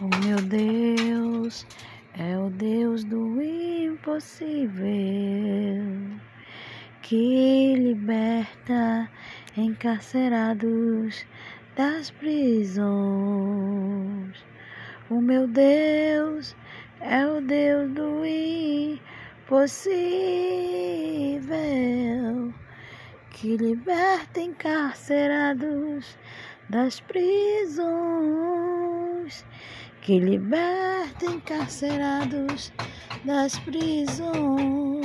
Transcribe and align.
O 0.00 0.08
meu 0.24 0.36
Deus 0.36 1.66
é 2.18 2.36
o 2.38 2.48
Deus 2.50 3.04
do 3.04 3.40
impossível, 3.40 4.82
que 7.02 7.74
liberta 7.76 9.08
encarcerados 9.56 11.26
das 11.76 12.10
prisões. 12.10 12.82
O 15.10 15.20
meu 15.20 15.46
Deus 15.46 16.56
é 17.00 17.24
o 17.26 17.40
Deus 17.42 17.92
do 17.92 18.24
impossível, 18.24 19.72
que 23.30 23.56
liberta 23.56 24.40
encarcerados 24.40 26.16
das 26.68 26.98
prisões 27.00 28.42
que 30.02 30.18
liberta 30.18 31.24
encarcerados 31.26 32.72
das 33.24 33.56
prisões. 33.60 35.01